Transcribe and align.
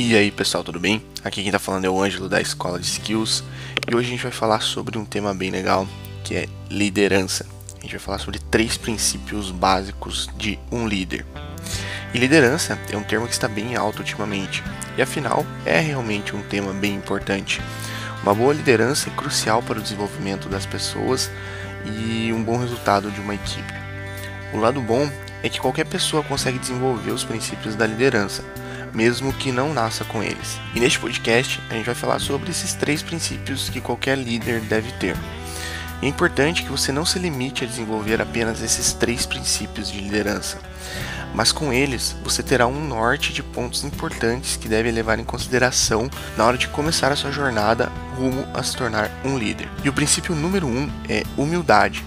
E 0.00 0.16
aí 0.16 0.30
pessoal, 0.30 0.62
tudo 0.62 0.78
bem? 0.78 1.02
Aqui 1.24 1.42
quem 1.42 1.50
tá 1.50 1.58
falando 1.58 1.84
é 1.84 1.90
o 1.90 2.00
Ângelo 2.00 2.28
da 2.28 2.40
Escola 2.40 2.78
de 2.78 2.86
Skills 2.86 3.42
e 3.90 3.92
hoje 3.92 4.06
a 4.06 4.10
gente 4.12 4.22
vai 4.22 4.30
falar 4.30 4.60
sobre 4.60 4.96
um 4.96 5.04
tema 5.04 5.34
bem 5.34 5.50
legal 5.50 5.88
que 6.22 6.36
é 6.36 6.48
liderança. 6.70 7.44
A 7.76 7.80
gente 7.80 7.90
vai 7.90 7.98
falar 7.98 8.18
sobre 8.20 8.38
três 8.38 8.76
princípios 8.76 9.50
básicos 9.50 10.28
de 10.36 10.56
um 10.70 10.86
líder. 10.86 11.26
E 12.14 12.18
liderança 12.18 12.78
é 12.92 12.96
um 12.96 13.02
termo 13.02 13.26
que 13.26 13.32
está 13.32 13.48
bem 13.48 13.74
alto 13.74 13.98
ultimamente 13.98 14.62
e 14.96 15.02
afinal 15.02 15.44
é 15.66 15.80
realmente 15.80 16.36
um 16.36 16.42
tema 16.42 16.72
bem 16.72 16.94
importante. 16.94 17.60
Uma 18.22 18.36
boa 18.36 18.54
liderança 18.54 19.08
é 19.08 19.12
crucial 19.16 19.64
para 19.64 19.80
o 19.80 19.82
desenvolvimento 19.82 20.48
das 20.48 20.64
pessoas 20.64 21.28
e 21.84 22.32
um 22.32 22.44
bom 22.44 22.56
resultado 22.56 23.10
de 23.10 23.20
uma 23.20 23.34
equipe. 23.34 23.74
O 24.54 24.58
lado 24.58 24.80
bom 24.80 25.10
é 25.42 25.48
que 25.48 25.58
qualquer 25.58 25.86
pessoa 25.86 26.22
consegue 26.22 26.60
desenvolver 26.60 27.10
os 27.10 27.24
princípios 27.24 27.74
da 27.74 27.84
liderança 27.84 28.44
mesmo 28.94 29.32
que 29.32 29.52
não 29.52 29.72
nasça 29.72 30.04
com 30.04 30.22
eles. 30.22 30.58
E 30.74 30.80
neste 30.80 30.98
podcast 30.98 31.60
a 31.70 31.74
gente 31.74 31.86
vai 31.86 31.94
falar 31.94 32.18
sobre 32.18 32.50
esses 32.50 32.74
três 32.74 33.02
princípios 33.02 33.68
que 33.68 33.80
qualquer 33.80 34.16
líder 34.16 34.60
deve 34.60 34.92
ter. 34.92 35.16
é 36.02 36.06
importante 36.06 36.62
que 36.62 36.70
você 36.70 36.92
não 36.92 37.04
se 37.04 37.18
limite 37.18 37.64
a 37.64 37.66
desenvolver 37.66 38.20
apenas 38.20 38.62
esses 38.62 38.92
três 38.92 39.26
princípios 39.26 39.90
de 39.90 40.00
liderança, 40.00 40.58
mas 41.34 41.52
com 41.52 41.72
eles 41.72 42.16
você 42.22 42.42
terá 42.42 42.66
um 42.66 42.86
norte 42.86 43.32
de 43.32 43.42
pontos 43.42 43.84
importantes 43.84 44.56
que 44.56 44.68
deve 44.68 44.90
levar 44.90 45.18
em 45.18 45.24
consideração 45.24 46.08
na 46.36 46.44
hora 46.44 46.56
de 46.56 46.68
começar 46.68 47.12
a 47.12 47.16
sua 47.16 47.32
jornada 47.32 47.90
rumo 48.16 48.46
a 48.54 48.62
se 48.62 48.76
tornar 48.76 49.10
um 49.24 49.36
líder. 49.38 49.68
E 49.84 49.88
o 49.88 49.92
princípio 49.92 50.34
número 50.34 50.66
um 50.66 50.90
é 51.08 51.22
humildade. 51.36 52.04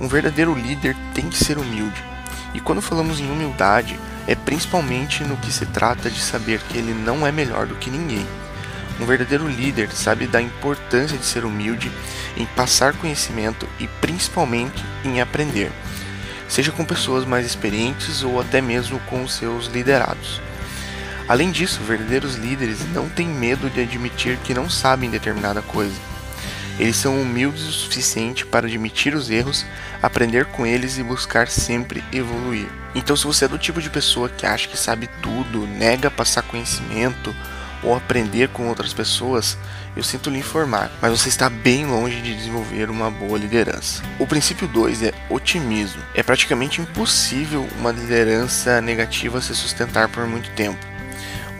Um 0.00 0.08
verdadeiro 0.08 0.54
líder 0.54 0.96
tem 1.14 1.28
que 1.28 1.36
ser 1.36 1.58
humilde. 1.58 2.09
E 2.54 2.60
quando 2.60 2.82
falamos 2.82 3.20
em 3.20 3.30
humildade, 3.30 3.98
é 4.26 4.34
principalmente 4.34 5.24
no 5.24 5.36
que 5.36 5.52
se 5.52 5.66
trata 5.66 6.10
de 6.10 6.20
saber 6.20 6.60
que 6.68 6.78
ele 6.78 6.92
não 6.92 7.26
é 7.26 7.32
melhor 7.32 7.66
do 7.66 7.74
que 7.76 7.90
ninguém. 7.90 8.26
Um 9.00 9.06
verdadeiro 9.06 9.48
líder 9.48 9.90
sabe 9.92 10.26
da 10.26 10.42
importância 10.42 11.16
de 11.16 11.24
ser 11.24 11.44
humilde, 11.44 11.90
em 12.36 12.44
passar 12.46 12.92
conhecimento 12.92 13.66
e 13.78 13.86
principalmente 14.00 14.84
em 15.04 15.20
aprender, 15.20 15.72
seja 16.48 16.70
com 16.70 16.84
pessoas 16.84 17.24
mais 17.24 17.46
experientes 17.46 18.22
ou 18.22 18.40
até 18.40 18.60
mesmo 18.60 19.00
com 19.00 19.26
seus 19.26 19.66
liderados. 19.66 20.40
Além 21.26 21.50
disso, 21.50 21.80
verdadeiros 21.82 22.34
líderes 22.34 22.84
não 22.92 23.08
têm 23.08 23.28
medo 23.28 23.70
de 23.70 23.80
admitir 23.80 24.36
que 24.38 24.52
não 24.52 24.68
sabem 24.68 25.08
determinada 25.08 25.62
coisa. 25.62 26.09
Eles 26.80 26.96
são 26.96 27.20
humildes 27.20 27.62
o 27.68 27.72
suficiente 27.72 28.46
para 28.46 28.66
admitir 28.66 29.14
os 29.14 29.28
erros, 29.28 29.66
aprender 30.02 30.46
com 30.46 30.64
eles 30.64 30.96
e 30.96 31.02
buscar 31.02 31.46
sempre 31.46 32.02
evoluir. 32.10 32.66
Então, 32.94 33.14
se 33.14 33.26
você 33.26 33.44
é 33.44 33.48
do 33.48 33.58
tipo 33.58 33.82
de 33.82 33.90
pessoa 33.90 34.30
que 34.30 34.46
acha 34.46 34.66
que 34.66 34.78
sabe 34.78 35.06
tudo, 35.22 35.66
nega 35.66 36.10
passar 36.10 36.40
conhecimento 36.40 37.36
ou 37.82 37.94
aprender 37.94 38.48
com 38.48 38.66
outras 38.66 38.94
pessoas, 38.94 39.58
eu 39.94 40.02
sinto 40.02 40.30
lhe 40.30 40.38
informar, 40.38 40.90
mas 41.02 41.10
você 41.10 41.28
está 41.28 41.50
bem 41.50 41.84
longe 41.84 42.22
de 42.22 42.34
desenvolver 42.34 42.88
uma 42.88 43.10
boa 43.10 43.38
liderança. 43.38 44.02
O 44.18 44.26
princípio 44.26 44.66
2 44.66 45.02
é 45.02 45.12
otimismo. 45.28 46.02
É 46.14 46.22
praticamente 46.22 46.80
impossível 46.80 47.68
uma 47.78 47.92
liderança 47.92 48.80
negativa 48.80 49.40
se 49.42 49.54
sustentar 49.54 50.08
por 50.08 50.26
muito 50.26 50.50
tempo. 50.52 50.89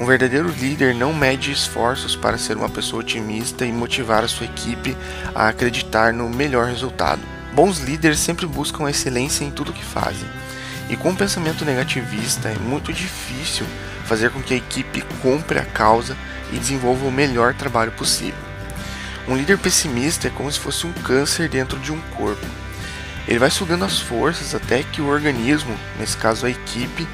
Um 0.00 0.06
verdadeiro 0.06 0.48
líder 0.48 0.94
não 0.94 1.12
mede 1.12 1.52
esforços 1.52 2.16
para 2.16 2.38
ser 2.38 2.56
uma 2.56 2.70
pessoa 2.70 3.00
otimista 3.00 3.66
e 3.66 3.72
motivar 3.72 4.24
a 4.24 4.28
sua 4.28 4.46
equipe 4.46 4.96
a 5.34 5.48
acreditar 5.48 6.10
no 6.10 6.26
melhor 6.26 6.68
resultado. 6.68 7.20
Bons 7.52 7.80
líderes 7.80 8.18
sempre 8.18 8.46
buscam 8.46 8.88
excelência 8.88 9.44
em 9.44 9.50
tudo 9.50 9.74
que 9.74 9.84
fazem. 9.84 10.26
E 10.88 10.96
com 10.96 11.10
um 11.10 11.14
pensamento 11.14 11.66
negativista 11.66 12.48
é 12.48 12.58
muito 12.58 12.94
difícil 12.94 13.66
fazer 14.06 14.30
com 14.30 14.40
que 14.40 14.54
a 14.54 14.56
equipe 14.56 15.02
compre 15.20 15.58
a 15.58 15.66
causa 15.66 16.16
e 16.50 16.56
desenvolva 16.56 17.06
o 17.06 17.12
melhor 17.12 17.52
trabalho 17.52 17.92
possível. 17.92 18.40
Um 19.28 19.36
líder 19.36 19.58
pessimista 19.58 20.28
é 20.28 20.30
como 20.30 20.50
se 20.50 20.58
fosse 20.58 20.86
um 20.86 20.92
câncer 20.94 21.46
dentro 21.46 21.78
de 21.78 21.92
um 21.92 22.00
corpo. 22.16 22.46
Ele 23.28 23.38
vai 23.38 23.50
sugando 23.50 23.84
as 23.84 24.00
forças 24.00 24.54
até 24.54 24.82
que 24.82 25.02
o 25.02 25.08
organismo, 25.08 25.76
nesse 25.98 26.16
caso 26.16 26.46
a 26.46 26.50
equipe, 26.50 27.06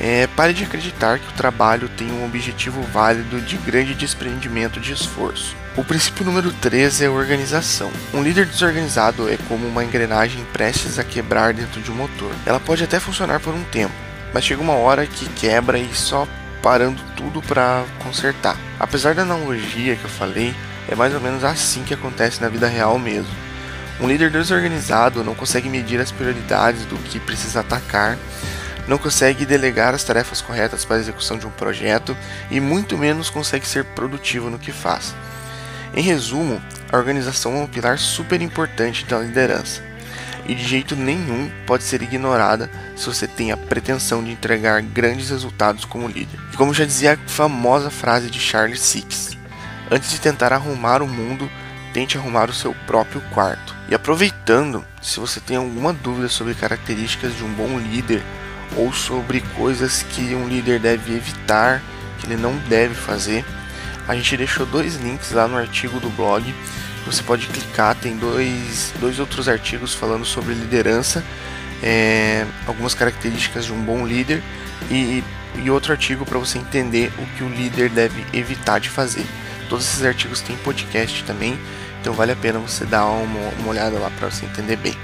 é, 0.00 0.26
pare 0.26 0.52
de 0.52 0.64
acreditar 0.64 1.18
que 1.18 1.28
o 1.28 1.32
trabalho 1.32 1.88
tem 1.88 2.10
um 2.10 2.24
objetivo 2.24 2.82
válido 2.82 3.40
de 3.40 3.56
grande 3.58 3.94
desprendimento 3.94 4.80
de 4.80 4.92
esforço. 4.92 5.56
O 5.76 5.84
princípio 5.84 6.24
número 6.24 6.52
3 6.52 7.02
é 7.02 7.08
organização. 7.08 7.90
Um 8.12 8.22
líder 8.22 8.46
desorganizado 8.46 9.28
é 9.28 9.36
como 9.48 9.66
uma 9.66 9.84
engrenagem 9.84 10.44
prestes 10.52 10.98
a 10.98 11.04
quebrar 11.04 11.52
dentro 11.52 11.80
de 11.80 11.90
um 11.90 11.94
motor. 11.94 12.32
Ela 12.46 12.60
pode 12.60 12.84
até 12.84 13.00
funcionar 13.00 13.40
por 13.40 13.54
um 13.54 13.64
tempo, 13.64 13.94
mas 14.32 14.44
chega 14.44 14.62
uma 14.62 14.74
hora 14.74 15.06
que 15.06 15.28
quebra 15.30 15.78
e 15.78 15.92
só 15.94 16.28
parando 16.62 17.02
tudo 17.16 17.42
para 17.42 17.84
consertar. 17.98 18.56
Apesar 18.78 19.14
da 19.14 19.22
analogia 19.22 19.96
que 19.96 20.04
eu 20.04 20.10
falei, 20.10 20.54
é 20.88 20.94
mais 20.94 21.14
ou 21.14 21.20
menos 21.20 21.44
assim 21.44 21.82
que 21.82 21.94
acontece 21.94 22.40
na 22.40 22.48
vida 22.48 22.68
real 22.68 22.98
mesmo. 22.98 23.32
Um 24.00 24.08
líder 24.08 24.30
desorganizado 24.30 25.22
não 25.22 25.34
consegue 25.34 25.68
medir 25.68 26.00
as 26.00 26.10
prioridades 26.10 26.84
do 26.86 26.96
que 26.96 27.20
precisa 27.20 27.60
atacar, 27.60 28.18
não 28.86 28.98
consegue 28.98 29.46
delegar 29.46 29.94
as 29.94 30.04
tarefas 30.04 30.40
corretas 30.40 30.84
para 30.84 30.96
a 30.96 31.00
execução 31.00 31.38
de 31.38 31.46
um 31.46 31.50
projeto 31.50 32.16
e 32.50 32.60
muito 32.60 32.98
menos 32.98 33.30
consegue 33.30 33.66
ser 33.66 33.84
produtivo 33.84 34.50
no 34.50 34.58
que 34.58 34.72
faz. 34.72 35.14
Em 35.94 36.02
resumo, 36.02 36.60
a 36.92 36.96
organização 36.96 37.54
é 37.54 37.60
um 37.60 37.66
pilar 37.66 37.98
super 37.98 38.42
importante 38.42 39.04
da 39.04 39.18
liderança 39.18 39.82
e 40.46 40.54
de 40.54 40.62
jeito 40.62 40.94
nenhum 40.94 41.50
pode 41.66 41.84
ser 41.84 42.02
ignorada 42.02 42.70
se 42.96 43.06
você 43.06 43.26
tem 43.26 43.52
a 43.52 43.56
pretensão 43.56 44.22
de 44.22 44.30
entregar 44.30 44.82
grandes 44.82 45.30
resultados 45.30 45.84
como 45.84 46.08
líder. 46.08 46.38
E 46.52 46.56
como 46.56 46.74
já 46.74 46.84
dizia 46.84 47.14
a 47.14 47.28
famosa 47.28 47.90
frase 47.90 48.30
de 48.30 48.38
Charles 48.38 48.80
Six, 48.80 49.36
antes 49.90 50.10
de 50.10 50.20
tentar 50.20 50.52
arrumar 50.52 51.02
o 51.02 51.08
mundo, 51.08 51.50
tente 51.92 52.18
arrumar 52.18 52.50
o 52.50 52.54
seu 52.54 52.74
próprio 52.86 53.20
quarto. 53.32 53.74
E 53.88 53.94
aproveitando, 53.94 54.84
se 55.00 55.20
você 55.20 55.40
tem 55.40 55.56
alguma 55.56 55.92
dúvida 55.92 56.28
sobre 56.28 56.54
características 56.54 57.36
de 57.36 57.44
um 57.44 57.52
bom 57.52 57.78
líder 57.78 58.22
ou 58.76 58.92
sobre 58.92 59.40
coisas 59.56 60.02
que 60.02 60.34
um 60.34 60.48
líder 60.48 60.80
deve 60.80 61.14
evitar, 61.14 61.82
que 62.18 62.26
ele 62.26 62.36
não 62.36 62.56
deve 62.68 62.94
fazer, 62.94 63.44
a 64.06 64.14
gente 64.14 64.36
deixou 64.36 64.66
dois 64.66 64.96
links 64.96 65.32
lá 65.32 65.48
no 65.48 65.56
artigo 65.56 65.98
do 65.98 66.10
blog. 66.10 66.54
Você 67.06 67.22
pode 67.22 67.46
clicar, 67.46 67.94
tem 67.94 68.16
dois, 68.16 68.92
dois 69.00 69.18
outros 69.18 69.48
artigos 69.48 69.94
falando 69.94 70.24
sobre 70.24 70.54
liderança, 70.54 71.22
é, 71.82 72.46
algumas 72.66 72.94
características 72.94 73.66
de 73.66 73.72
um 73.72 73.82
bom 73.82 74.06
líder 74.06 74.42
e, 74.90 75.22
e 75.62 75.70
outro 75.70 75.92
artigo 75.92 76.24
para 76.24 76.38
você 76.38 76.58
entender 76.58 77.12
o 77.18 77.26
que 77.36 77.44
o 77.44 77.48
líder 77.48 77.90
deve 77.90 78.24
evitar 78.32 78.78
de 78.78 78.88
fazer. 78.88 79.26
Todos 79.68 79.86
esses 79.86 80.04
artigos 80.04 80.40
têm 80.40 80.56
podcast 80.58 81.24
também, 81.24 81.58
então 82.00 82.12
vale 82.12 82.32
a 82.32 82.36
pena 82.36 82.58
você 82.58 82.84
dar 82.84 83.06
uma, 83.06 83.48
uma 83.58 83.68
olhada 83.68 83.98
lá 83.98 84.10
para 84.18 84.30
você 84.30 84.44
entender 84.44 84.76
bem. 84.76 84.94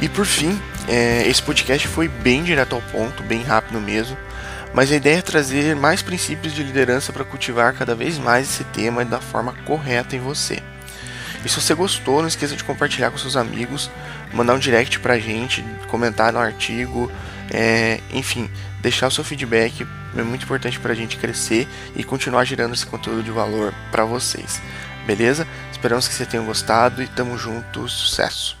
E 0.00 0.08
por 0.08 0.24
fim, 0.24 0.60
é, 0.90 1.26
esse 1.28 1.42
podcast 1.42 1.88
foi 1.88 2.08
bem 2.08 2.42
direto 2.42 2.74
ao 2.74 2.82
ponto, 2.82 3.22
bem 3.22 3.42
rápido 3.42 3.80
mesmo 3.80 4.16
mas 4.72 4.92
a 4.92 4.96
ideia 4.96 5.18
é 5.18 5.22
trazer 5.22 5.74
mais 5.74 6.00
princípios 6.02 6.54
de 6.54 6.62
liderança 6.62 7.12
para 7.12 7.24
cultivar 7.24 7.74
cada 7.74 7.94
vez 7.94 8.18
mais 8.18 8.48
esse 8.48 8.64
tema 8.64 9.04
da 9.04 9.20
forma 9.20 9.52
correta 9.64 10.14
em 10.14 10.20
você. 10.20 10.62
E 11.44 11.48
se 11.48 11.60
você 11.60 11.74
gostou, 11.74 12.20
não 12.20 12.28
esqueça 12.28 12.54
de 12.54 12.62
compartilhar 12.62 13.10
com 13.10 13.18
seus 13.18 13.36
amigos, 13.36 13.90
mandar 14.32 14.54
um 14.54 14.58
direct 14.58 15.00
pra 15.00 15.18
gente, 15.18 15.64
comentar 15.88 16.32
no 16.32 16.38
artigo, 16.38 17.10
é, 17.50 17.98
enfim, 18.12 18.48
deixar 18.80 19.08
o 19.08 19.10
seu 19.10 19.24
feedback 19.24 19.86
é 20.16 20.22
muito 20.22 20.44
importante 20.44 20.78
para 20.78 20.92
a 20.92 20.96
gente 20.96 21.16
crescer 21.16 21.68
e 21.94 22.02
continuar 22.02 22.44
gerando 22.44 22.74
esse 22.74 22.84
conteúdo 22.84 23.22
de 23.22 23.30
valor 23.30 23.72
para 23.90 24.04
vocês. 24.04 24.60
Beleza? 25.06 25.46
Esperamos 25.70 26.06
que 26.06 26.14
vocês 26.14 26.28
tenham 26.28 26.44
gostado 26.44 27.02
e 27.02 27.06
tamo 27.06 27.38
junto, 27.38 27.88
sucesso! 27.88 28.59